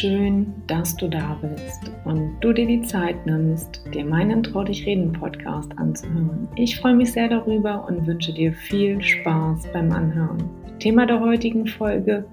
schön, 0.00 0.54
dass 0.66 0.96
du 0.96 1.08
da 1.08 1.38
bist 1.42 1.90
und 2.06 2.40
du 2.40 2.54
dir 2.54 2.66
die 2.66 2.80
Zeit 2.80 3.26
nimmst, 3.26 3.82
dir 3.92 4.06
meinen 4.06 4.42
Trau 4.42 4.64
dich 4.64 4.86
reden 4.86 5.12
Podcast 5.12 5.70
anzuhören. 5.76 6.48
Ich 6.56 6.80
freue 6.80 6.94
mich 6.94 7.12
sehr 7.12 7.28
darüber 7.28 7.86
und 7.86 8.06
wünsche 8.06 8.32
dir 8.32 8.50
viel 8.50 9.02
Spaß 9.02 9.70
beim 9.74 9.92
Anhören. 9.92 10.48
Thema 10.78 11.04
der 11.04 11.20
heutigen 11.20 11.66
Folge, 11.66 12.24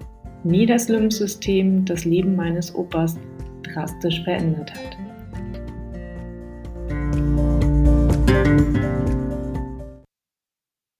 wie 0.44 0.64
das 0.64 0.88
Lymphsystem 0.88 1.84
das 1.84 2.06
Leben 2.06 2.36
meines 2.36 2.74
Opas 2.74 3.18
drastisch 3.64 4.24
verändert 4.24 4.72
hat. 4.72 4.96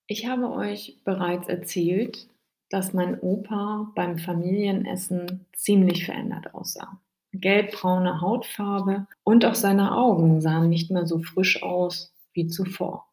Ich 0.07 0.27
habe 0.27 0.51
euch 0.51 0.99
bereits 1.03 1.49
erzählt, 1.49 2.29
dass 2.71 2.93
mein 2.93 3.19
Opa 3.21 3.91
beim 3.95 4.19
Familienessen 4.19 5.47
ziemlich 5.55 6.05
verändert 6.05 6.55
aussah. 6.55 7.01
Gelbbraune 7.33 8.21
Hautfarbe 8.21 9.07
und 9.23 9.45
auch 9.45 9.55
seine 9.55 9.97
Augen 9.97 10.41
sahen 10.41 10.69
nicht 10.71 10.91
mehr 10.91 11.07
so 11.07 11.19
frisch 11.19 11.63
aus 11.63 12.15
wie 12.33 12.47
zuvor. 12.47 13.07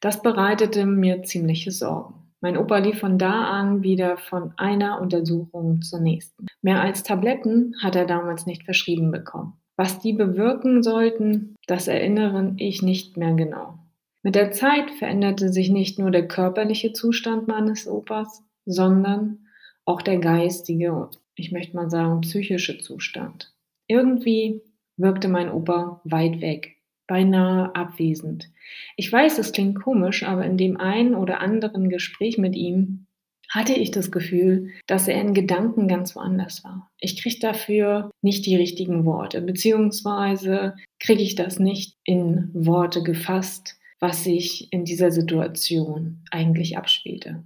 Das 0.00 0.20
bereitete 0.20 0.84
mir 0.84 1.22
ziemliche 1.22 1.70
Sorgen. 1.70 2.14
Mein 2.40 2.56
Opa 2.56 2.78
lief 2.78 2.98
von 2.98 3.18
da 3.18 3.44
an 3.44 3.84
wieder 3.84 4.16
von 4.16 4.52
einer 4.56 5.00
Untersuchung 5.00 5.80
zur 5.80 6.00
nächsten. 6.00 6.46
Mehr 6.60 6.80
als 6.80 7.04
Tabletten 7.04 7.76
hat 7.80 7.94
er 7.94 8.04
damals 8.04 8.46
nicht 8.46 8.64
verschrieben 8.64 9.12
bekommen. 9.12 9.52
Was 9.76 10.00
die 10.00 10.12
bewirken 10.12 10.82
sollten, 10.82 11.54
das 11.68 11.86
erinnere 11.86 12.54
ich 12.56 12.82
nicht 12.82 13.16
mehr 13.16 13.34
genau. 13.34 13.78
Mit 14.24 14.34
der 14.34 14.50
Zeit 14.50 14.90
veränderte 14.90 15.52
sich 15.52 15.70
nicht 15.70 15.98
nur 15.98 16.10
der 16.10 16.26
körperliche 16.26 16.92
Zustand 16.92 17.46
meines 17.48 17.88
Opas, 17.88 18.44
sondern 18.64 19.46
auch 19.84 20.02
der 20.02 20.18
geistige, 20.18 21.10
ich 21.34 21.52
möchte 21.52 21.76
mal 21.76 21.90
sagen, 21.90 22.20
psychische 22.20 22.78
Zustand. 22.78 23.52
Irgendwie 23.88 24.62
wirkte 24.96 25.28
mein 25.28 25.50
Opa 25.50 26.00
weit 26.04 26.40
weg, 26.40 26.76
beinahe 27.06 27.74
abwesend. 27.74 28.50
Ich 28.96 29.12
weiß, 29.12 29.38
es 29.38 29.52
klingt 29.52 29.82
komisch, 29.82 30.22
aber 30.22 30.44
in 30.44 30.56
dem 30.56 30.76
einen 30.78 31.14
oder 31.14 31.40
anderen 31.40 31.88
Gespräch 31.88 32.38
mit 32.38 32.54
ihm 32.54 33.06
hatte 33.50 33.74
ich 33.74 33.90
das 33.90 34.10
Gefühl, 34.10 34.70
dass 34.86 35.08
er 35.08 35.20
in 35.20 35.34
Gedanken 35.34 35.86
ganz 35.86 36.16
woanders 36.16 36.64
war. 36.64 36.90
Ich 36.98 37.20
kriege 37.20 37.38
dafür 37.38 38.10
nicht 38.22 38.46
die 38.46 38.56
richtigen 38.56 39.04
Worte, 39.04 39.42
beziehungsweise 39.42 40.74
kriege 41.00 41.22
ich 41.22 41.34
das 41.34 41.58
nicht 41.58 41.98
in 42.04 42.50
Worte 42.54 43.02
gefasst, 43.02 43.78
was 44.00 44.24
sich 44.24 44.72
in 44.72 44.84
dieser 44.84 45.10
Situation 45.10 46.24
eigentlich 46.30 46.78
abspielte 46.78 47.44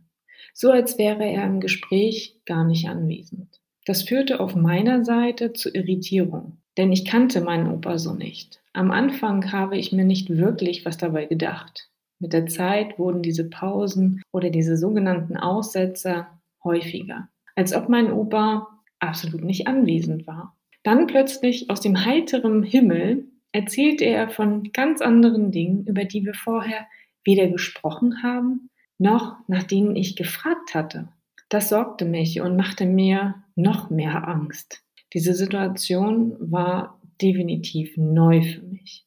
so 0.57 0.71
als 0.71 0.97
wäre 0.97 1.23
er 1.23 1.45
im 1.45 1.61
Gespräch 1.61 2.41
gar 2.47 2.65
nicht 2.65 2.89
anwesend. 2.89 3.61
Das 3.85 4.03
führte 4.03 4.41
auf 4.41 4.57
meiner 4.57 5.05
Seite 5.05 5.53
zu 5.53 5.69
Irritierung, 5.69 6.57
denn 6.79 6.91
ich 6.93 7.05
kannte 7.05 7.43
meinen 7.43 7.71
Opa 7.71 7.99
so 7.99 8.15
nicht. 8.15 8.63
Am 8.73 8.91
Anfang 8.91 9.53
habe 9.53 9.77
ich 9.77 9.93
mir 9.93 10.07
nicht 10.07 10.31
wirklich 10.31 10.87
was 10.87 10.97
dabei 10.97 11.27
gedacht. 11.27 11.91
Mit 12.19 12.33
der 12.33 12.47
Zeit 12.47 12.99
wurden 12.99 13.23
diese 13.23 13.45
Pausen 13.51 14.23
oder 14.33 14.49
diese 14.49 14.79
sogenannten 14.79 15.37
Aussetzer 15.37 16.27
häufiger, 16.65 17.29
als 17.55 17.75
ob 17.75 17.91
mein 17.91 18.11
Opa 18.11 18.67
absolut 18.99 19.45
nicht 19.45 19.67
anwesend 19.67 20.27
war. 20.27 20.57
Dann 20.83 21.07
plötzlich 21.07 21.69
aus 21.69 21.83
dem 21.83 22.07
heiteren 22.07 22.63
Himmel 22.63 23.27
erzählte 23.53 24.07
er 24.07 24.31
von 24.31 24.73
ganz 24.73 25.03
anderen 25.03 25.53
Dingen, 25.53 25.85
über 25.87 26.05
die 26.05 26.25
wir 26.25 26.35
vorher 26.35 26.87
weder 27.25 27.49
gesprochen 27.49 28.23
haben 28.23 28.71
noch 28.99 29.37
nach 29.49 29.63
denen 29.63 29.97
ich 29.97 30.17
gefragt 30.17 30.75
hatte. 30.75 31.09
Das 31.49 31.69
sorgte 31.69 32.05
mich 32.05 32.41
und 32.41 32.57
machte 32.57 32.87
mir 32.87 33.37
noch 33.55 33.91
mehr 33.91 34.27
Angst. 34.29 34.83
Diese 35.15 35.35
Situation 35.35 36.37
war 36.41 37.01
definitiv 37.23 37.97
neu 37.97 38.43
für 38.43 38.63
mich. 38.63 39.07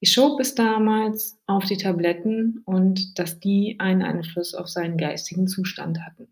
Ich 0.00 0.12
schob 0.12 0.40
es 0.40 0.54
damals 0.54 1.38
auf 1.46 1.64
die 1.64 1.76
Tabletten 1.76 2.62
und 2.64 3.18
dass 3.18 3.40
die 3.40 3.76
einen 3.78 4.02
Einfluss 4.02 4.54
auf 4.54 4.68
seinen 4.68 4.96
geistigen 4.96 5.46
Zustand 5.46 6.00
hatten. 6.00 6.28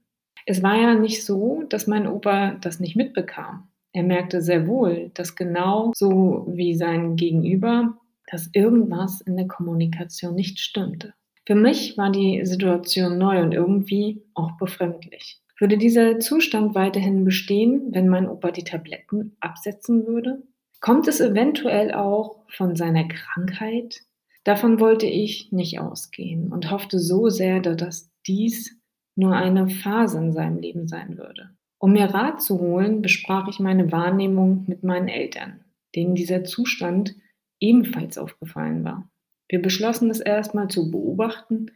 Es 0.47 0.62
war 0.62 0.76
ja 0.80 0.94
nicht 0.94 1.25
so, 1.25 1.65
dass 1.69 1.86
mein 1.86 2.06
Opa 2.06 2.53
das 2.54 2.80
nicht 2.80 2.97
mitbekam. 2.97 3.69
Er 3.92 4.04
merkte 4.04 4.41
sehr 4.41 4.66
wohl, 4.66 5.10
dass 5.15 5.36
genau 5.36 5.92
so 5.94 6.47
wie 6.48 6.75
sein 6.75 7.16
Gegenüber, 7.16 7.98
dass 8.30 8.48
irgendwas 8.53 9.20
in 9.20 9.36
der 9.36 9.48
Kommunikation 9.48 10.34
nicht 10.34 10.60
stimmte. 10.60 11.12
Für 11.48 11.54
mich 11.54 11.97
war 11.97 12.12
die 12.12 12.44
Situation 12.44 13.16
neu 13.16 13.41
und 13.41 13.54
irgendwie 13.54 14.22
auch 14.34 14.59
befremdlich. 14.59 15.41
Würde 15.59 15.78
dieser 15.78 16.20
Zustand 16.20 16.75
weiterhin 16.75 17.25
bestehen, 17.25 17.88
wenn 17.92 18.06
mein 18.06 18.28
Opa 18.28 18.50
die 18.50 18.64
Tabletten 18.64 19.34
absetzen 19.41 20.06
würde? 20.06 20.42
Kommt 20.82 21.09
es 21.09 21.22
eventuell 21.22 21.94
auch 21.94 22.44
von 22.50 22.76
seiner 22.76 23.09
Krankheit? 23.09 24.03
Davon 24.44 24.78
wollte 24.78 25.06
ich 25.06 25.50
nicht 25.50 25.81
ausgehen 25.81 26.53
und 26.53 26.70
hoffte 26.70 26.98
so 26.98 27.31
sehr, 27.31 27.60
dass 27.60 28.10
dies 28.26 28.78
nur 29.16 29.34
eine 29.34 29.70
Phase 29.70 30.19
in 30.19 30.32
seinem 30.34 30.59
Leben 30.59 30.86
sein 30.86 31.16
würde. 31.16 31.48
Um 31.78 31.94
mir 31.94 32.12
Rat 32.12 32.42
zu 32.42 32.60
holen, 32.60 33.00
besprach 33.00 33.48
ich 33.48 33.59
meine 33.59 33.91
Wahrnehmung 33.91 34.65
mit 34.66 34.84
meinen 34.84 35.09
Eltern, 35.09 35.65
denen 35.97 36.15
dieser 36.15 36.44
Zustand 36.44 37.15
ebenfalls 37.59 38.19
aufgefallen 38.19 38.84
war. 38.84 39.09
Wir 39.48 39.62
beschlossen 39.62 40.10
es 40.10 40.20
erstmal 40.20 40.69
zu 40.69 40.91
beobachten. 40.91 41.70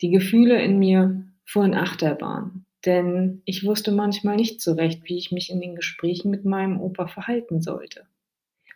Die 0.00 0.10
Gefühle 0.10 0.62
in 0.62 0.78
mir 0.78 1.26
fuhren 1.44 1.74
Achterbahn, 1.74 2.64
denn 2.86 3.42
ich 3.44 3.64
wusste 3.64 3.92
manchmal 3.92 4.36
nicht 4.36 4.60
so 4.60 4.72
recht, 4.72 5.02
wie 5.04 5.18
ich 5.18 5.32
mich 5.32 5.50
in 5.50 5.60
den 5.60 5.74
Gesprächen 5.74 6.30
mit 6.30 6.44
meinem 6.44 6.80
Opa 6.80 7.08
verhalten 7.08 7.60
sollte. 7.60 8.06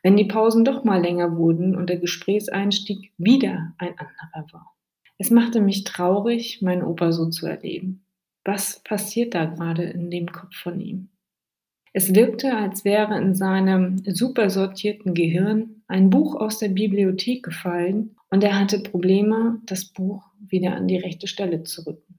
Wenn 0.03 0.17
die 0.17 0.27
Pausen 0.27 0.65
doch 0.65 0.85
mal 0.85 1.01
länger 1.01 1.37
wurden 1.37 1.75
und 1.75 1.89
der 1.89 1.99
Gesprächseinstieg 1.99 3.13
wieder 3.17 3.73
ein 3.79 3.95
anderer 3.99 4.53
war. 4.53 4.75
Es 5.17 5.31
machte 5.31 5.61
mich 5.61 5.85
traurig, 5.85 6.61
meinen 6.61 6.83
Opa 6.83 7.13
so 7.13 7.31
zu 7.31 7.47
erleben. 7.47 8.05
Was 8.45 8.81
passiert 8.81 9.35
da 9.35 9.47
gerade 9.47 9.85
in 9.85 10.11
dem 10.11 10.31
Kopf 10.31 10.55
von 10.55 10.81
ihm? 10.81 11.09
Es 11.95 12.15
wirkte, 12.15 12.57
als 12.57 12.85
wäre 12.85 13.17
in 13.17 13.35
seinem 13.35 14.03
super 14.05 14.51
sortierten 14.51 15.15
Gehirn 15.15 15.74
ein 15.87 16.11
Buch 16.11 16.35
aus 16.35 16.59
der 16.59 16.69
Bibliothek 16.69 17.43
gefallen 17.43 18.17
und 18.31 18.43
er 18.43 18.59
hatte 18.59 18.79
Probleme, 18.81 19.61
das 19.67 19.85
Buch 19.85 20.25
wieder 20.41 20.75
an 20.75 20.89
die 20.89 20.99
rechte 20.99 21.27
Stelle 21.27 21.63
zu 21.63 21.87
rücken. 21.87 22.19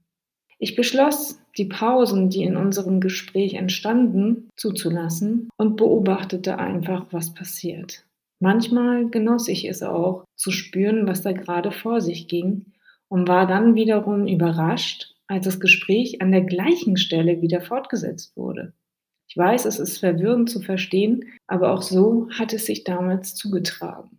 Ich 0.58 0.74
beschloss, 0.74 1.38
die 1.58 1.66
Pausen, 1.66 2.30
die 2.30 2.42
in 2.42 2.56
unserem 2.56 3.00
Gespräch 3.00 3.54
entstanden, 3.54 4.48
zuzulassen 4.56 5.50
und 5.56 5.76
beobachtete 5.76 6.58
einfach, 6.58 7.06
was 7.10 7.34
passiert. 7.34 8.04
Manchmal 8.40 9.08
genoss 9.08 9.48
ich 9.48 9.66
es 9.66 9.82
auch, 9.82 10.24
zu 10.34 10.50
spüren, 10.50 11.06
was 11.06 11.22
da 11.22 11.32
gerade 11.32 11.72
vor 11.72 12.00
sich 12.00 12.28
ging 12.28 12.66
und 13.08 13.28
war 13.28 13.46
dann 13.46 13.74
wiederum 13.74 14.26
überrascht, 14.26 15.14
als 15.26 15.44
das 15.44 15.60
Gespräch 15.60 16.22
an 16.22 16.32
der 16.32 16.42
gleichen 16.42 16.96
Stelle 16.96 17.42
wieder 17.42 17.60
fortgesetzt 17.60 18.36
wurde. 18.36 18.72
Ich 19.28 19.36
weiß, 19.36 19.64
es 19.64 19.78
ist 19.78 19.98
verwirrend 19.98 20.50
zu 20.50 20.60
verstehen, 20.60 21.24
aber 21.46 21.72
auch 21.72 21.82
so 21.82 22.28
hat 22.30 22.52
es 22.52 22.66
sich 22.66 22.84
damals 22.84 23.34
zugetragen. 23.34 24.18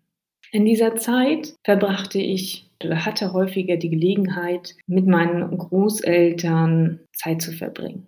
In 0.52 0.66
dieser 0.66 0.96
Zeit 0.96 1.56
verbrachte 1.64 2.20
ich 2.20 2.70
oder 2.84 3.06
hatte 3.06 3.34
häufiger 3.34 3.78
die 3.78 3.90
Gelegenheit, 3.90 4.76
mit 4.86 5.08
meinen 5.08 5.58
Großeltern 5.58 7.00
Zeit 7.14 7.42
zu 7.42 7.52
verbringen. 7.52 8.08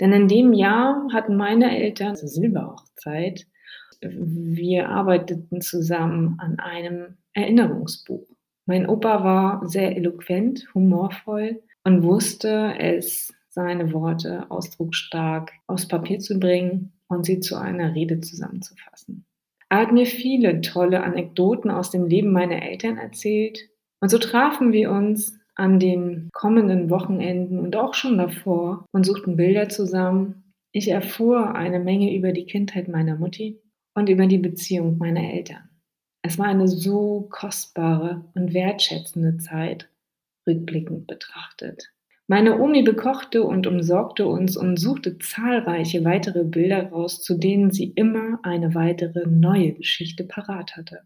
Denn 0.00 0.12
in 0.12 0.28
dem 0.28 0.52
Jahr 0.52 1.06
hatten 1.12 1.36
meine 1.36 1.76
Eltern 1.76 2.16
Silberhochzeit. 2.16 3.46
Wir 4.00 4.88
arbeiteten 4.88 5.60
zusammen 5.60 6.36
an 6.38 6.58
einem 6.58 7.16
Erinnerungsbuch. 7.34 8.26
Mein 8.66 8.88
Opa 8.88 9.24
war 9.24 9.68
sehr 9.68 9.96
eloquent, 9.96 10.66
humorvoll 10.74 11.62
und 11.84 12.02
wusste 12.02 12.74
es 12.78 13.32
seine 13.52 13.92
Worte 13.92 14.50
ausdrucksstark 14.50 15.52
aufs 15.66 15.86
Papier 15.86 16.18
zu 16.18 16.40
bringen 16.40 16.92
und 17.08 17.26
sie 17.26 17.40
zu 17.40 17.56
einer 17.56 17.94
Rede 17.94 18.20
zusammenzufassen. 18.20 19.26
Er 19.68 19.78
hat 19.78 19.92
mir 19.92 20.06
viele 20.06 20.60
tolle 20.62 21.02
Anekdoten 21.02 21.70
aus 21.70 21.90
dem 21.90 22.06
Leben 22.06 22.32
meiner 22.32 22.62
Eltern 22.62 22.98
erzählt 22.98 23.68
und 24.00 24.08
so 24.08 24.18
trafen 24.18 24.72
wir 24.72 24.90
uns 24.90 25.38
an 25.54 25.78
den 25.78 26.30
kommenden 26.32 26.88
Wochenenden 26.88 27.58
und 27.58 27.76
auch 27.76 27.94
schon 27.94 28.16
davor 28.16 28.86
und 28.92 29.04
suchten 29.04 29.36
Bilder 29.36 29.68
zusammen. 29.68 30.52
Ich 30.72 30.88
erfuhr 30.88 31.54
eine 31.54 31.78
Menge 31.78 32.16
über 32.16 32.32
die 32.32 32.46
Kindheit 32.46 32.88
meiner 32.88 33.16
Mutti 33.16 33.60
und 33.94 34.08
über 34.08 34.26
die 34.26 34.38
Beziehung 34.38 34.96
meiner 34.96 35.32
Eltern. 35.32 35.68
Es 36.22 36.38
war 36.38 36.46
eine 36.46 36.68
so 36.68 37.28
kostbare 37.30 38.24
und 38.34 38.54
wertschätzende 38.54 39.36
Zeit, 39.38 39.90
rückblickend 40.46 41.06
betrachtet. 41.06 41.92
Meine 42.28 42.60
Omi 42.60 42.82
bekochte 42.82 43.42
und 43.42 43.66
umsorgte 43.66 44.26
uns 44.26 44.56
und 44.56 44.78
suchte 44.78 45.18
zahlreiche 45.18 46.04
weitere 46.04 46.44
Bilder 46.44 46.90
raus, 46.90 47.22
zu 47.22 47.36
denen 47.36 47.72
sie 47.72 47.92
immer 47.94 48.38
eine 48.42 48.74
weitere 48.74 49.28
neue 49.28 49.72
Geschichte 49.72 50.24
parat 50.24 50.76
hatte. 50.76 51.00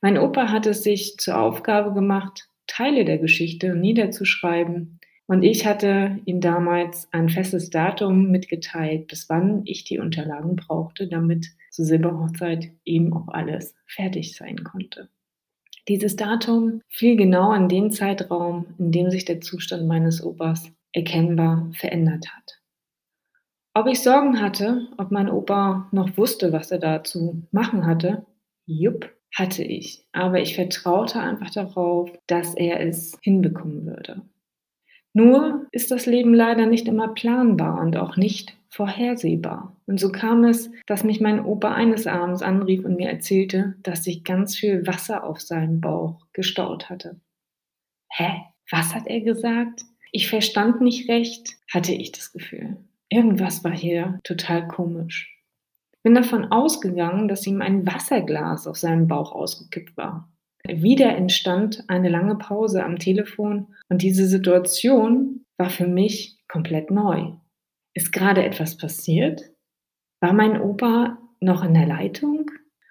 Mein 0.00 0.18
Opa 0.18 0.50
hatte 0.50 0.70
es 0.70 0.84
sich 0.84 1.16
zur 1.16 1.38
Aufgabe 1.40 1.92
gemacht, 1.92 2.48
Teile 2.68 3.04
der 3.04 3.18
Geschichte 3.18 3.74
niederzuschreiben, 3.74 5.00
Und 5.26 5.42
ich 5.42 5.66
hatte 5.66 6.18
ihm 6.24 6.40
damals 6.40 7.08
ein 7.12 7.28
festes 7.28 7.68
Datum 7.68 8.30
mitgeteilt, 8.30 9.08
bis 9.08 9.28
wann 9.28 9.62
ich 9.66 9.84
die 9.84 9.98
Unterlagen 9.98 10.56
brauchte, 10.56 11.06
damit 11.06 11.46
zur 11.70 11.84
Silberhochzeit 11.84 12.70
eben 12.86 13.12
auch 13.12 13.28
alles 13.28 13.74
fertig 13.86 14.36
sein 14.36 14.64
konnte. 14.64 15.08
Dieses 15.88 16.16
Datum 16.16 16.82
fiel 16.88 17.16
genau 17.16 17.50
an 17.50 17.68
den 17.68 17.90
Zeitraum, 17.90 18.66
in 18.78 18.92
dem 18.92 19.10
sich 19.10 19.24
der 19.24 19.40
Zustand 19.40 19.86
meines 19.86 20.22
Opas 20.22 20.70
erkennbar 20.92 21.70
verändert 21.72 22.26
hat. 22.36 22.60
Ob 23.72 23.86
ich 23.86 24.02
Sorgen 24.02 24.40
hatte, 24.40 24.88
ob 24.98 25.10
mein 25.10 25.30
Opa 25.30 25.88
noch 25.92 26.16
wusste, 26.18 26.52
was 26.52 26.70
er 26.70 26.78
dazu 26.78 27.42
machen 27.52 27.86
hatte, 27.86 28.26
jupp, 28.66 29.10
hatte 29.34 29.62
ich. 29.62 30.04
Aber 30.12 30.40
ich 30.40 30.56
vertraute 30.56 31.20
einfach 31.20 31.50
darauf, 31.50 32.10
dass 32.26 32.54
er 32.54 32.80
es 32.80 33.16
hinbekommen 33.22 33.86
würde. 33.86 34.22
Nur 35.18 35.66
ist 35.72 35.90
das 35.90 36.06
Leben 36.06 36.32
leider 36.32 36.66
nicht 36.66 36.86
immer 36.86 37.08
planbar 37.08 37.80
und 37.80 37.96
auch 37.96 38.16
nicht 38.16 38.56
vorhersehbar. 38.68 39.76
Und 39.86 39.98
so 39.98 40.12
kam 40.12 40.44
es, 40.44 40.70
dass 40.86 41.02
mich 41.02 41.20
mein 41.20 41.44
Opa 41.44 41.74
eines 41.74 42.06
Abends 42.06 42.40
anrief 42.40 42.84
und 42.84 42.94
mir 42.94 43.08
erzählte, 43.08 43.74
dass 43.82 44.04
sich 44.04 44.22
ganz 44.22 44.56
viel 44.56 44.86
Wasser 44.86 45.24
auf 45.24 45.40
seinem 45.40 45.80
Bauch 45.80 46.24
gestaut 46.32 46.88
hatte. 46.88 47.20
Hä? 48.12 48.30
Was 48.70 48.94
hat 48.94 49.08
er 49.08 49.20
gesagt? 49.20 49.82
Ich 50.12 50.28
verstand 50.28 50.82
nicht 50.82 51.10
recht, 51.10 51.56
hatte 51.68 51.92
ich 51.92 52.12
das 52.12 52.32
Gefühl. 52.32 52.76
Irgendwas 53.08 53.64
war 53.64 53.76
hier 53.76 54.20
total 54.22 54.68
komisch. 54.68 55.36
Bin 56.04 56.14
davon 56.14 56.44
ausgegangen, 56.52 57.26
dass 57.26 57.44
ihm 57.44 57.60
ein 57.60 57.84
Wasserglas 57.88 58.68
auf 58.68 58.76
seinem 58.76 59.08
Bauch 59.08 59.32
ausgekippt 59.32 59.96
war. 59.96 60.30
Wieder 60.68 61.16
entstand 61.16 61.84
eine 61.88 62.08
lange 62.08 62.36
Pause 62.36 62.84
am 62.84 62.98
Telefon 62.98 63.68
und 63.88 64.02
diese 64.02 64.26
Situation 64.26 65.44
war 65.56 65.70
für 65.70 65.86
mich 65.86 66.38
komplett 66.46 66.90
neu. 66.90 67.32
Ist 67.94 68.12
gerade 68.12 68.44
etwas 68.44 68.76
passiert? 68.76 69.50
War 70.20 70.32
mein 70.32 70.60
Opa 70.60 71.18
noch 71.40 71.64
in 71.64 71.74
der 71.74 71.86
Leitung? 71.86 72.50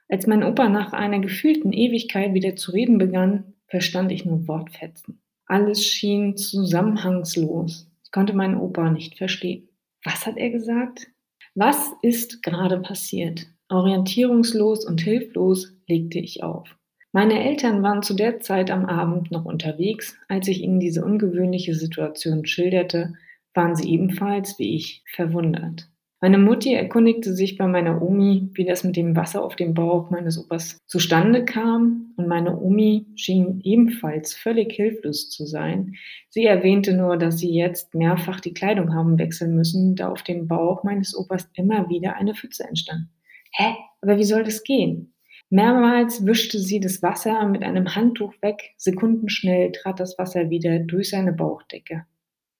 Als 0.09 0.25
mein 0.25 0.43
Opa 0.43 0.69
nach 0.69 0.93
einer 0.93 1.19
gefühlten 1.19 1.71
Ewigkeit 1.73 2.33
wieder 2.33 2.55
zu 2.55 2.71
reden 2.71 2.97
begann, 2.97 3.53
verstand 3.67 4.11
ich 4.11 4.25
nur 4.25 4.47
Wortfetzen. 4.47 5.21
Alles 5.45 5.85
schien 5.85 6.35
zusammenhangslos. 6.35 7.89
Ich 8.03 8.11
konnte 8.11 8.33
meinen 8.33 8.57
Opa 8.57 8.89
nicht 8.89 9.17
verstehen. 9.17 9.69
Was 10.03 10.25
hat 10.25 10.37
er 10.37 10.49
gesagt? 10.49 11.07
Was 11.55 11.91
ist 12.01 12.41
gerade 12.43 12.79
passiert? 12.79 13.47
Orientierungslos 13.69 14.85
und 14.85 15.01
hilflos 15.01 15.73
legte 15.87 16.19
ich 16.19 16.43
auf. 16.43 16.76
Meine 17.17 17.43
Eltern 17.43 17.81
waren 17.81 18.03
zu 18.03 18.13
der 18.13 18.41
Zeit 18.41 18.69
am 18.69 18.85
Abend 18.85 19.31
noch 19.31 19.45
unterwegs. 19.45 20.15
Als 20.27 20.47
ich 20.47 20.61
ihnen 20.61 20.79
diese 20.79 21.03
ungewöhnliche 21.03 21.73
Situation 21.73 22.45
schilderte, 22.45 23.15
waren 23.55 23.75
sie 23.75 23.91
ebenfalls, 23.91 24.59
wie 24.59 24.75
ich, 24.75 25.01
verwundert. 25.15 25.89
Meine 26.21 26.37
Mutti 26.37 26.75
erkundigte 26.75 27.33
sich 27.33 27.57
bei 27.57 27.65
meiner 27.65 28.03
Omi, 28.03 28.51
wie 28.53 28.65
das 28.65 28.83
mit 28.83 28.95
dem 28.95 29.15
Wasser 29.15 29.43
auf 29.43 29.55
dem 29.55 29.73
Bauch 29.73 30.11
meines 30.11 30.37
Opas 30.37 30.77
zustande 30.85 31.43
kam, 31.43 32.13
und 32.17 32.27
meine 32.27 32.55
Omi 32.55 33.07
schien 33.15 33.61
ebenfalls 33.63 34.35
völlig 34.35 34.73
hilflos 34.73 35.31
zu 35.31 35.47
sein. 35.47 35.95
Sie 36.29 36.45
erwähnte 36.45 36.93
nur, 36.93 37.17
dass 37.17 37.39
sie 37.39 37.51
jetzt 37.51 37.95
mehrfach 37.95 38.41
die 38.41 38.53
Kleidung 38.53 38.93
haben 38.93 39.17
wechseln 39.17 39.55
müssen, 39.55 39.95
da 39.95 40.09
auf 40.09 40.21
dem 40.21 40.47
Bauch 40.47 40.83
meines 40.83 41.17
Opas 41.17 41.49
immer 41.55 41.89
wieder 41.89 42.15
eine 42.15 42.35
Pfütze 42.35 42.65
entstand. 42.65 43.07
Hä? 43.53 43.73
Aber 44.03 44.19
wie 44.19 44.23
soll 44.23 44.43
das 44.43 44.63
gehen? 44.63 45.15
Mehrmals 45.49 46.25
wischte 46.25 46.59
sie 46.59 46.81
das 46.81 47.01
Wasser 47.01 47.47
mit 47.47 47.63
einem 47.63 47.95
Handtuch 47.95 48.33
weg, 48.41 48.73
sekundenschnell 48.75 49.71
trat 49.71 49.99
das 49.99 50.17
Wasser 50.17 50.49
wieder 50.49 50.79
durch 50.79 51.11
seine 51.11 51.31
Bauchdecke. 51.31 52.05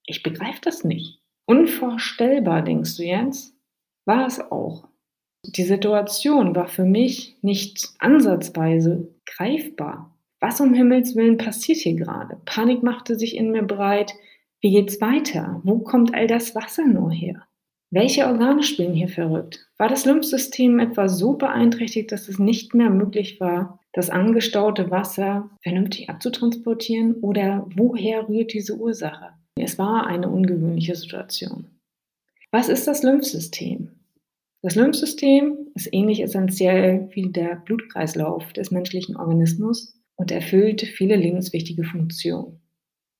Ich 0.06 0.22
begreife 0.22 0.60
das 0.62 0.84
nicht. 0.84 1.20
Unvorstellbar, 1.44 2.62
denkst 2.62 2.96
du 2.96 3.02
jetzt? 3.04 3.54
War 4.06 4.26
es 4.26 4.40
auch. 4.40 4.88
Die 5.44 5.64
Situation 5.64 6.56
war 6.56 6.66
für 6.66 6.84
mich 6.84 7.36
nicht 7.42 7.88
ansatzweise 7.98 9.14
greifbar. 9.26 10.16
Was 10.40 10.60
um 10.60 10.72
Himmels 10.72 11.14
Willen 11.14 11.36
passiert 11.36 11.78
hier 11.78 11.94
gerade? 11.94 12.40
Panik 12.46 12.82
machte 12.82 13.18
sich 13.18 13.36
in 13.36 13.50
mir 13.50 13.64
breit. 13.64 14.14
Wie 14.60 14.70
geht's 14.70 15.00
weiter? 15.00 15.60
Wo 15.62 15.80
kommt 15.80 16.14
all 16.14 16.26
das 16.26 16.54
Wasser 16.54 16.86
nur 16.86 17.10
her? 17.10 17.46
Welche 17.90 18.26
Organe 18.26 18.62
spielen 18.62 18.92
hier 18.92 19.08
verrückt? 19.08 19.66
War 19.78 19.88
das 19.88 20.04
Lymphsystem 20.04 20.78
etwa 20.78 21.08
so 21.08 21.34
beeinträchtigt, 21.34 22.12
dass 22.12 22.28
es 22.28 22.38
nicht 22.38 22.74
mehr 22.74 22.90
möglich 22.90 23.40
war, 23.40 23.80
das 23.94 24.10
angestaute 24.10 24.90
Wasser 24.90 25.48
vernünftig 25.62 26.10
abzutransportieren? 26.10 27.14
Oder 27.22 27.66
woher 27.74 28.28
rührt 28.28 28.52
diese 28.52 28.76
Ursache? 28.76 29.30
Es 29.56 29.78
war 29.78 30.06
eine 30.06 30.28
ungewöhnliche 30.28 30.94
Situation. 30.94 31.66
Was 32.50 32.68
ist 32.68 32.86
das 32.86 33.02
Lymphsystem? 33.02 33.90
Das 34.60 34.74
Lymphsystem 34.74 35.56
ist 35.74 35.88
ähnlich 35.92 36.20
essentiell 36.22 37.08
wie 37.12 37.30
der 37.30 37.56
Blutkreislauf 37.56 38.52
des 38.52 38.70
menschlichen 38.70 39.16
Organismus 39.16 39.98
und 40.16 40.30
erfüllt 40.30 40.82
viele 40.82 41.16
lebenswichtige 41.16 41.84
Funktionen. 41.84 42.60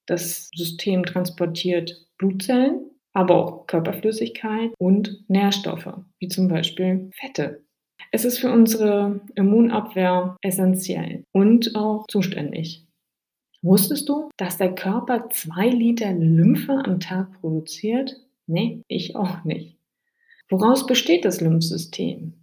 Das 0.06 0.50
System 0.54 1.04
transportiert 1.04 2.06
Blutzellen, 2.18 2.87
aber 3.18 3.34
auch 3.34 3.66
Körperflüssigkeit 3.66 4.70
und 4.78 5.24
Nährstoffe, 5.26 5.92
wie 6.20 6.28
zum 6.28 6.46
Beispiel 6.46 7.10
Fette. 7.12 7.64
Es 8.12 8.24
ist 8.24 8.38
für 8.38 8.52
unsere 8.52 9.20
Immunabwehr 9.34 10.36
essentiell 10.40 11.24
und 11.32 11.74
auch 11.74 12.06
zuständig. 12.06 12.86
Wusstest 13.60 14.08
du, 14.08 14.28
dass 14.36 14.56
der 14.56 14.72
Körper 14.72 15.30
zwei 15.30 15.68
Liter 15.68 16.12
Lymphe 16.12 16.80
am 16.84 17.00
Tag 17.00 17.40
produziert? 17.40 18.14
Nee, 18.46 18.82
ich 18.86 19.16
auch 19.16 19.42
nicht. 19.42 19.76
Woraus 20.48 20.86
besteht 20.86 21.24
das 21.24 21.40
Lymphsystem? 21.40 22.37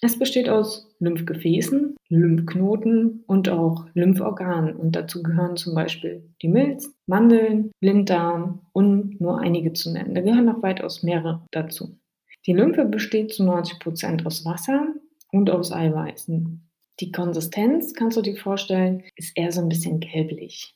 Es 0.00 0.16
besteht 0.16 0.48
aus 0.48 0.88
Lymphgefäßen, 1.00 1.96
Lymphknoten 2.08 3.24
und 3.26 3.48
auch 3.48 3.86
Lymphorganen. 3.94 4.76
Und 4.76 4.94
dazu 4.94 5.22
gehören 5.22 5.56
zum 5.56 5.74
Beispiel 5.74 6.22
die 6.40 6.48
Milz, 6.48 6.94
Mandeln, 7.06 7.72
Blinddarm 7.80 8.66
und 8.72 9.20
nur 9.20 9.40
einige 9.40 9.72
zu 9.72 9.92
nennen. 9.92 10.14
Da 10.14 10.20
gehören 10.20 10.44
noch 10.44 10.62
weitaus 10.62 11.02
mehrere 11.02 11.42
dazu. 11.50 11.98
Die 12.46 12.52
Lymphe 12.52 12.84
besteht 12.84 13.32
zu 13.32 13.44
90 13.44 13.80
Prozent 13.80 14.24
aus 14.24 14.44
Wasser 14.44 14.86
und 15.32 15.50
aus 15.50 15.72
Eiweißen. 15.72 16.64
Die 17.00 17.12
Konsistenz, 17.12 17.92
kannst 17.92 18.16
du 18.16 18.22
dir 18.22 18.36
vorstellen, 18.36 19.02
ist 19.16 19.36
eher 19.36 19.52
so 19.52 19.60
ein 19.60 19.68
bisschen 19.68 20.00
gelblich. 20.00 20.74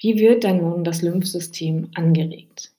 Wie 0.00 0.18
wird 0.18 0.44
dann 0.44 0.58
nun 0.58 0.84
das 0.84 1.02
Lymphsystem 1.02 1.90
angeregt? 1.94 2.72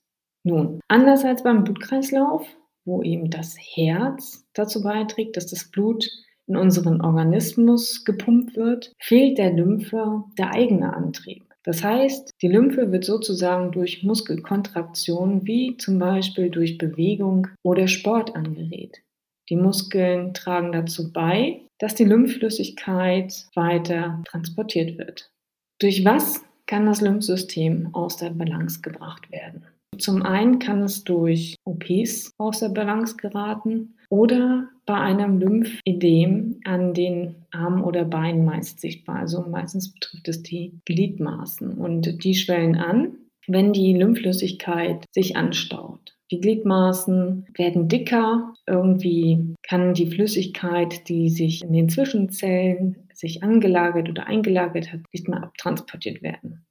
Nun, 0.44 0.80
anders 0.88 1.26
als 1.26 1.44
beim 1.44 1.64
Blutkreislauf 1.64 2.48
wo 2.90 3.04
eben 3.04 3.30
das 3.30 3.56
Herz 3.58 4.46
dazu 4.54 4.82
beiträgt, 4.82 5.38
dass 5.38 5.48
das 5.48 5.72
Blut 5.72 6.10
in 6.48 6.58
unseren 6.58 7.02
Organismus 7.02 8.04
gepumpt 8.04 8.58
wird, 8.58 8.92
fehlt 9.00 9.38
der 9.38 9.54
Lymphe 9.54 10.24
der 10.38 10.54
eigene 10.54 10.94
Antrieb. 10.94 11.44
Das 11.64 11.84
heißt, 11.84 12.32
die 12.42 12.48
Lymphe 12.48 12.92
wird 12.92 13.06
sozusagen 13.06 13.72
durch 13.72 14.04
Muskelkontraktion 14.04 15.46
wie 15.46 15.78
zum 15.78 16.00
Beispiel 16.00 16.50
durch 16.50 16.78
Bewegung 16.80 17.48
oder 17.64 17.88
Sport 17.88 18.36
angeregt. 18.36 19.02
Die 19.50 19.56
Muskeln 19.56 20.34
tragen 20.34 20.72
dazu 20.72 21.14
bei, 21.14 21.62
dass 21.78 21.96
die 21.96 22.06
Lymphflüssigkeit 22.06 23.48
weiter 23.56 24.24
transportiert 24.28 24.98
wird. 24.98 25.32
Durch 25.80 26.04
was 26.06 26.44
kann 26.66 26.86
das 26.86 27.02
Lymphsystem 27.02 27.94
aus 27.94 28.18
der 28.18 28.32
Balance 28.32 28.82
gebracht 28.82 29.32
werden? 29.32 29.66
Zum 29.98 30.24
einen 30.24 30.60
kann 30.60 30.82
es 30.84 31.04
durch 31.04 31.56
OPs 31.80 32.34
aus 32.38 32.60
der 32.60 32.70
Balance 32.70 33.16
geraten 33.18 33.96
oder 34.10 34.70
bei 34.86 34.96
einem 34.96 35.40
Lymphedem 35.40 36.60
an 36.66 36.94
den 36.94 37.36
Armen 37.52 37.84
oder 37.84 38.06
Beinen 38.06 38.46
meist 38.46 38.80
sichtbar. 38.80 39.18
Also 39.18 39.42
meistens 39.42 39.94
betrifft 39.94 40.28
es 40.28 40.44
die 40.44 40.74
Gliedmaßen 40.86 41.74
und 41.74 42.24
die 42.24 42.36
schwellen 42.36 42.76
an, 42.76 43.16
wenn 43.48 43.74
die 43.74 43.94
Lymphflüssigkeit 43.94 45.06
sich 45.12 45.36
anstaut. 45.36 46.16
Die 46.32 46.40
Gliedmaßen 46.40 47.48
werden 47.56 47.88
dicker, 47.88 48.54
irgendwie 48.68 49.56
kann 49.64 49.96
die 49.96 50.08
Flüssigkeit, 50.08 51.10
die 51.10 51.30
sich 51.30 51.64
in 51.64 51.74
den 51.74 51.90
Zwischenzellen 51.90 53.08
sich 53.14 53.44
angelagert 53.44 54.10
oder 54.10 54.28
eingelagert 54.28 54.94
hat, 54.94 55.02
nicht 55.12 55.28
mehr 55.28 55.44
abtransportiert 55.44 56.22
werden. 56.22 56.66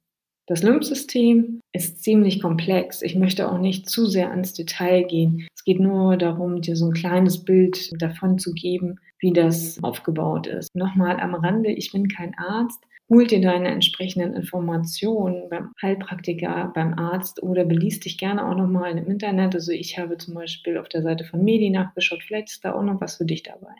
Das 0.49 0.63
Lymphsystem 0.63 1.61
ist 1.73 2.01
ziemlich 2.01 2.41
komplex. 2.41 3.03
Ich 3.03 3.13
möchte 3.13 3.51
auch 3.51 3.59
nicht 3.59 3.87
zu 3.87 4.07
sehr 4.07 4.31
ans 4.31 4.53
Detail 4.53 5.03
gehen. 5.03 5.47
Es 5.55 5.63
geht 5.63 5.79
nur 5.79 6.17
darum, 6.17 6.61
dir 6.61 6.75
so 6.75 6.87
ein 6.87 6.93
kleines 6.93 7.45
Bild 7.45 7.91
davon 8.01 8.39
zu 8.39 8.53
geben, 8.53 8.99
wie 9.19 9.31
das 9.31 9.77
aufgebaut 9.83 10.47
ist. 10.47 10.75
Nochmal 10.75 11.19
am 11.19 11.35
Rande, 11.35 11.69
ich 11.71 11.91
bin 11.91 12.07
kein 12.07 12.35
Arzt. 12.39 12.79
Hol 13.09 13.27
dir 13.27 13.41
deine 13.41 13.67
entsprechenden 13.67 14.33
Informationen 14.33 15.49
beim 15.51 15.71
Heilpraktiker, 15.83 16.71
beim 16.73 16.95
Arzt 16.97 17.43
oder 17.43 17.63
beließ 17.63 17.99
dich 17.99 18.17
gerne 18.17 18.43
auch 18.47 18.55
nochmal 18.55 18.97
im 18.97 19.05
Internet. 19.05 19.53
Also 19.53 19.71
ich 19.71 19.99
habe 19.99 20.17
zum 20.17 20.33
Beispiel 20.33 20.79
auf 20.79 20.89
der 20.89 21.03
Seite 21.03 21.25
von 21.25 21.43
Medi 21.43 21.69
nachgeschaut. 21.69 22.23
Vielleicht 22.23 22.49
ist 22.49 22.65
da 22.65 22.73
auch 22.73 22.83
noch 22.83 22.99
was 23.01 23.17
für 23.17 23.25
dich 23.25 23.43
dabei. 23.43 23.75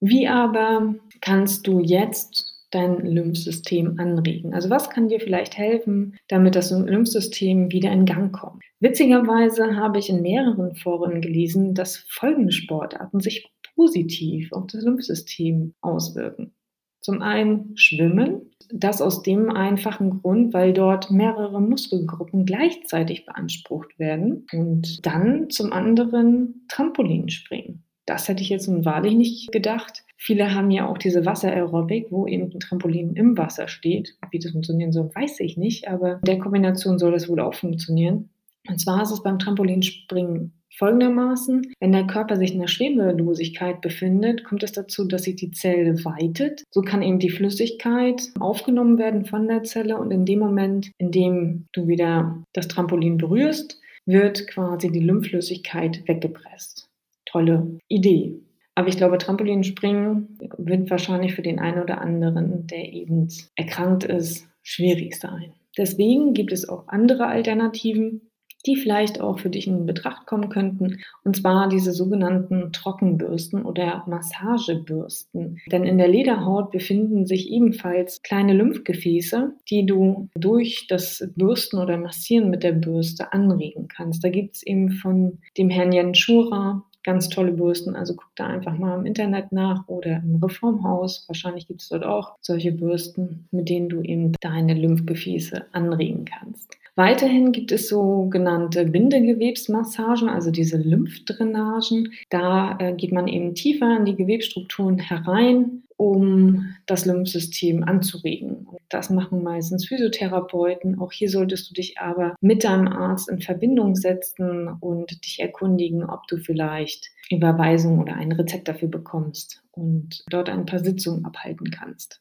Wie 0.00 0.28
aber 0.28 0.94
kannst 1.22 1.66
du 1.66 1.80
jetzt 1.80 2.51
dein 2.72 3.06
Lymphsystem 3.06 3.98
anregen? 3.98 4.54
Also 4.54 4.70
was 4.70 4.90
kann 4.90 5.08
dir 5.08 5.20
vielleicht 5.20 5.56
helfen, 5.56 6.16
damit 6.28 6.56
das 6.56 6.70
Lymphsystem 6.70 7.70
wieder 7.70 7.92
in 7.92 8.04
Gang 8.04 8.32
kommt? 8.32 8.62
Witzigerweise 8.80 9.76
habe 9.76 9.98
ich 9.98 10.10
in 10.10 10.22
mehreren 10.22 10.74
Foren 10.74 11.20
gelesen, 11.20 11.74
dass 11.74 11.98
folgende 12.08 12.52
Sportarten 12.52 13.20
sich 13.20 13.48
positiv 13.76 14.52
auf 14.52 14.66
das 14.66 14.82
Lymphsystem 14.82 15.74
auswirken. 15.80 16.54
Zum 17.00 17.20
einen 17.20 17.76
Schwimmen, 17.76 18.52
das 18.72 19.02
aus 19.02 19.22
dem 19.22 19.50
einfachen 19.50 20.20
Grund, 20.20 20.54
weil 20.54 20.72
dort 20.72 21.10
mehrere 21.10 21.60
Muskelgruppen 21.60 22.46
gleichzeitig 22.46 23.26
beansprucht 23.26 23.98
werden. 23.98 24.46
Und 24.52 25.04
dann 25.04 25.50
zum 25.50 25.72
anderen 25.72 26.64
Trampolinspringen. 26.68 27.84
Das 28.06 28.28
hätte 28.28 28.42
ich 28.42 28.48
jetzt 28.48 28.68
nun 28.68 28.84
wahrlich 28.84 29.14
nicht 29.14 29.52
gedacht. 29.52 30.04
Viele 30.24 30.54
haben 30.54 30.70
ja 30.70 30.86
auch 30.86 30.98
diese 30.98 31.26
Wassererobik, 31.26 32.06
wo 32.10 32.28
eben 32.28 32.44
ein 32.44 32.60
Trampolin 32.60 33.14
im 33.16 33.36
Wasser 33.36 33.66
steht. 33.66 34.16
Wie 34.30 34.38
das 34.38 34.52
funktionieren 34.52 34.92
soll, 34.92 35.10
weiß 35.12 35.40
ich 35.40 35.56
nicht, 35.56 35.88
aber 35.88 36.14
in 36.14 36.24
der 36.26 36.38
Kombination 36.38 37.00
soll 37.00 37.10
das 37.10 37.28
wohl 37.28 37.40
auch 37.40 37.54
funktionieren. 37.54 38.30
Und 38.68 38.78
zwar 38.78 39.02
ist 39.02 39.10
es 39.10 39.24
beim 39.24 39.40
Trampolinspringen 39.40 40.52
folgendermaßen, 40.78 41.72
wenn 41.80 41.90
der 41.90 42.06
Körper 42.06 42.36
sich 42.36 42.52
in 42.52 42.60
der 42.60 42.68
Schwebelosigkeit 42.68 43.80
befindet, 43.80 44.44
kommt 44.44 44.62
es 44.62 44.70
dazu, 44.70 45.08
dass 45.08 45.24
sich 45.24 45.34
die 45.34 45.50
Zelle 45.50 46.04
weitet. 46.04 46.62
So 46.70 46.82
kann 46.82 47.02
eben 47.02 47.18
die 47.18 47.30
Flüssigkeit 47.30 48.22
aufgenommen 48.38 48.98
werden 48.98 49.24
von 49.24 49.48
der 49.48 49.64
Zelle 49.64 49.98
und 49.98 50.12
in 50.12 50.24
dem 50.24 50.38
Moment, 50.38 50.92
in 50.98 51.10
dem 51.10 51.66
du 51.72 51.88
wieder 51.88 52.40
das 52.52 52.68
Trampolin 52.68 53.18
berührst, 53.18 53.80
wird 54.06 54.46
quasi 54.46 54.92
die 54.92 55.00
Lymphflüssigkeit 55.00 56.06
weggepresst. 56.06 56.88
Tolle 57.24 57.78
Idee. 57.88 58.40
Aber 58.74 58.88
ich 58.88 58.96
glaube, 58.96 59.18
Trampolinspringen 59.18 60.38
wird 60.58 60.90
wahrscheinlich 60.90 61.34
für 61.34 61.42
den 61.42 61.58
einen 61.58 61.82
oder 61.82 62.00
anderen, 62.00 62.66
der 62.66 62.92
eben 62.92 63.28
erkrankt 63.54 64.04
ist, 64.04 64.48
schwierig 64.62 65.16
sein. 65.16 65.52
Deswegen 65.76 66.34
gibt 66.34 66.52
es 66.52 66.68
auch 66.68 66.88
andere 66.88 67.26
Alternativen, 67.26 68.22
die 68.66 68.76
vielleicht 68.76 69.20
auch 69.20 69.40
für 69.40 69.50
dich 69.50 69.66
in 69.66 69.86
Betracht 69.86 70.26
kommen 70.26 70.48
könnten, 70.48 71.00
und 71.24 71.36
zwar 71.36 71.68
diese 71.68 71.92
sogenannten 71.92 72.72
Trockenbürsten 72.72 73.64
oder 73.64 74.04
Massagebürsten. 74.06 75.58
Denn 75.70 75.84
in 75.84 75.98
der 75.98 76.08
Lederhaut 76.08 76.70
befinden 76.70 77.26
sich 77.26 77.50
ebenfalls 77.50 78.22
kleine 78.22 78.54
Lymphgefäße, 78.54 79.52
die 79.68 79.84
du 79.84 80.28
durch 80.36 80.86
das 80.88 81.28
Bürsten 81.34 81.78
oder 81.78 81.96
Massieren 81.96 82.50
mit 82.50 82.62
der 82.62 82.72
Bürste 82.72 83.32
anregen 83.32 83.88
kannst. 83.88 84.22
Da 84.22 84.28
gibt 84.28 84.56
es 84.56 84.62
eben 84.62 84.90
von 84.90 85.38
dem 85.58 85.68
Herrn 85.68 85.92
Jan 85.92 86.14
Schura 86.14 86.84
ganz 87.04 87.28
tolle 87.28 87.52
Bürsten. 87.52 87.96
Also 87.96 88.14
guck 88.14 88.30
da 88.36 88.46
einfach 88.46 88.76
mal 88.78 88.98
im 88.98 89.06
Internet 89.06 89.52
nach 89.52 89.86
oder 89.88 90.22
im 90.24 90.42
Reformhaus. 90.42 91.24
Wahrscheinlich 91.28 91.66
gibt 91.66 91.82
es 91.82 91.88
dort 91.88 92.04
auch 92.04 92.36
solche 92.40 92.72
Bürsten, 92.72 93.46
mit 93.50 93.68
denen 93.68 93.88
du 93.88 94.00
eben 94.02 94.32
deine 94.40 94.74
Lymphgefäße 94.74 95.66
anregen 95.72 96.24
kannst. 96.24 96.76
Weiterhin 96.94 97.52
gibt 97.52 97.72
es 97.72 97.88
sogenannte 97.88 98.84
Bindegewebsmassagen, 98.84 100.28
also 100.28 100.50
diese 100.50 100.76
Lymphdrainagen. 100.76 102.12
Da 102.28 102.76
äh, 102.78 102.92
geht 102.92 103.12
man 103.12 103.28
eben 103.28 103.54
tiefer 103.54 103.96
in 103.96 104.04
die 104.04 104.14
Gewebsstrukturen 104.14 104.98
herein, 104.98 105.84
um 106.02 106.74
das 106.86 107.06
Lymphsystem 107.06 107.84
anzuregen. 107.84 108.66
Das 108.88 109.08
machen 109.08 109.44
meistens 109.44 109.86
Physiotherapeuten. 109.86 110.98
Auch 110.98 111.12
hier 111.12 111.30
solltest 111.30 111.70
du 111.70 111.74
dich 111.74 111.98
aber 111.98 112.34
mit 112.40 112.64
deinem 112.64 112.88
Arzt 112.88 113.28
in 113.28 113.40
Verbindung 113.40 113.94
setzen 113.94 114.68
und 114.80 115.24
dich 115.24 115.38
erkundigen, 115.38 116.02
ob 116.02 116.26
du 116.26 116.38
vielleicht 116.38 117.12
Überweisung 117.30 118.00
oder 118.00 118.14
ein 118.14 118.32
Rezept 118.32 118.66
dafür 118.66 118.88
bekommst 118.88 119.62
und 119.70 120.24
dort 120.28 120.50
ein 120.50 120.66
paar 120.66 120.80
Sitzungen 120.80 121.24
abhalten 121.24 121.70
kannst. 121.70 122.20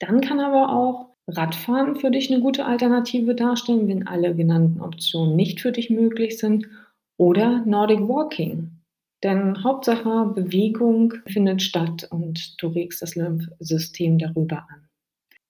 Dann 0.00 0.20
kann 0.20 0.40
aber 0.40 0.74
auch 0.74 1.10
Radfahren 1.28 1.94
für 1.94 2.10
dich 2.10 2.32
eine 2.32 2.42
gute 2.42 2.64
Alternative 2.64 3.36
darstellen, 3.36 3.86
wenn 3.86 4.08
alle 4.08 4.34
genannten 4.34 4.80
Optionen 4.80 5.36
nicht 5.36 5.60
für 5.60 5.70
dich 5.70 5.88
möglich 5.88 6.36
sind, 6.36 6.66
oder 7.16 7.62
Nordic 7.64 8.00
Walking. 8.00 8.79
Denn 9.22 9.62
Hauptsache 9.62 10.32
Bewegung 10.34 11.14
findet 11.26 11.62
statt 11.62 12.08
und 12.10 12.60
du 12.62 12.68
regst 12.68 13.02
das 13.02 13.16
Lymphsystem 13.16 14.18
darüber 14.18 14.66
an. 14.70 14.86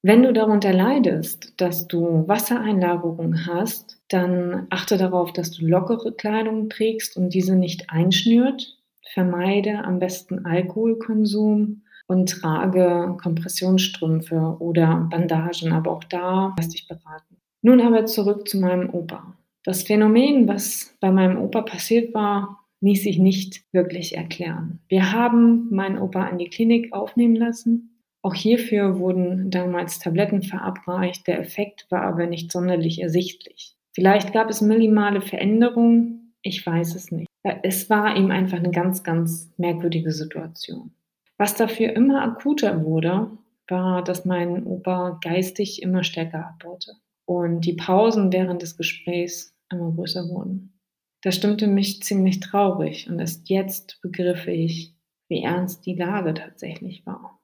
Wenn 0.02 0.22
du 0.22 0.32
darunter 0.32 0.72
leidest, 0.72 1.60
dass 1.60 1.86
du 1.86 2.26
Wassereinlagerungen 2.26 3.46
hast, 3.46 4.00
dann 4.08 4.66
achte 4.70 4.96
darauf, 4.96 5.32
dass 5.32 5.50
du 5.50 5.66
lockere 5.66 6.12
Kleidung 6.12 6.70
trägst 6.70 7.18
und 7.18 7.34
diese 7.34 7.54
nicht 7.54 7.90
einschnürt. 7.90 8.78
Vermeide 9.12 9.84
am 9.84 9.98
besten 9.98 10.46
Alkoholkonsum 10.46 11.82
und 12.06 12.30
trage 12.30 13.16
Kompressionsstrümpfe 13.22 14.56
oder 14.58 15.06
Bandagen, 15.10 15.72
aber 15.72 15.92
auch 15.92 16.04
da 16.04 16.54
lass 16.56 16.70
dich 16.70 16.88
beraten. 16.88 17.36
Nun 17.62 17.80
aber 17.80 18.06
zurück 18.06 18.48
zu 18.48 18.58
meinem 18.58 18.88
Opa. 18.94 19.36
Das 19.64 19.82
Phänomen, 19.82 20.48
was 20.48 20.96
bei 21.00 21.10
meinem 21.10 21.38
Opa 21.38 21.60
passiert 21.60 22.14
war, 22.14 22.59
ließ 22.80 23.02
sich 23.02 23.18
nicht 23.18 23.62
wirklich 23.72 24.16
erklären. 24.16 24.80
Wir 24.88 25.12
haben 25.12 25.68
meinen 25.70 25.98
Opa 25.98 26.26
in 26.28 26.38
die 26.38 26.48
Klinik 26.48 26.92
aufnehmen 26.92 27.36
lassen. 27.36 28.02
Auch 28.22 28.34
hierfür 28.34 28.98
wurden 28.98 29.50
damals 29.50 29.98
Tabletten 29.98 30.42
verabreicht. 30.42 31.26
Der 31.26 31.40
Effekt 31.40 31.86
war 31.90 32.02
aber 32.02 32.26
nicht 32.26 32.52
sonderlich 32.52 33.00
ersichtlich. 33.00 33.76
Vielleicht 33.92 34.32
gab 34.32 34.50
es 34.50 34.60
minimale 34.60 35.20
Veränderungen. 35.20 36.34
Ich 36.42 36.64
weiß 36.64 36.94
es 36.94 37.10
nicht. 37.10 37.28
Es 37.62 37.88
war 37.90 38.16
ihm 38.16 38.30
einfach 38.30 38.58
eine 38.58 38.70
ganz, 38.70 39.02
ganz 39.02 39.52
merkwürdige 39.56 40.12
Situation. 40.12 40.92
Was 41.38 41.54
dafür 41.54 41.94
immer 41.94 42.22
akuter 42.22 42.84
wurde, 42.84 43.30
war, 43.68 44.04
dass 44.04 44.24
mein 44.24 44.64
Opa 44.64 45.18
geistig 45.22 45.82
immer 45.82 46.04
stärker 46.04 46.46
abbaute 46.46 46.92
und 47.24 47.62
die 47.62 47.74
Pausen 47.74 48.32
während 48.32 48.62
des 48.62 48.76
Gesprächs 48.76 49.54
immer 49.70 49.92
größer 49.92 50.28
wurden. 50.28 50.79
Das 51.22 51.34
stimmte 51.34 51.66
mich 51.66 52.02
ziemlich 52.02 52.40
traurig 52.40 53.10
und 53.10 53.18
erst 53.18 53.50
jetzt 53.50 54.00
begriff 54.00 54.46
ich, 54.46 54.94
wie 55.28 55.42
ernst 55.42 55.84
die 55.84 55.94
Lage 55.94 56.32
tatsächlich 56.32 57.04
war. 57.04 57.38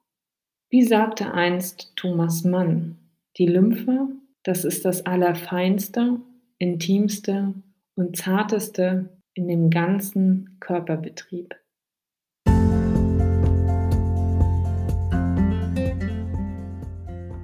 Wie 0.69 0.83
sagte 0.83 1.33
einst 1.33 1.93
Thomas 1.95 2.43
Mann, 2.43 2.97
die 3.37 3.45
Lymphe, 3.45 4.09
das 4.43 4.65
ist 4.65 4.83
das 4.83 5.05
Allerfeinste, 5.05 6.19
Intimste 6.57 7.53
und 7.95 8.17
Zarteste 8.17 9.09
in 9.35 9.47
dem 9.47 9.69
ganzen 9.69 10.57
Körperbetrieb. 10.59 11.53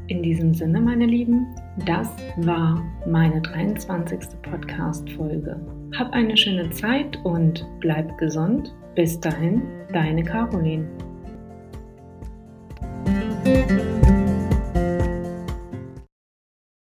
In 0.08 0.24
diesem 0.24 0.56
Sinne, 0.56 0.82
meine 0.82 1.06
Lieben, 1.06 1.46
das 1.86 2.10
war 2.38 2.84
meine 3.06 3.40
23. 3.42 4.42
Podcast-Folge. 4.42 5.83
Hab 5.98 6.12
eine 6.14 6.36
schöne 6.36 6.70
Zeit 6.72 7.20
und 7.24 7.68
bleib 7.80 8.18
gesund. 8.18 8.74
Bis 8.96 9.20
dahin, 9.20 9.62
deine 9.92 10.24
Caroline. 10.24 10.88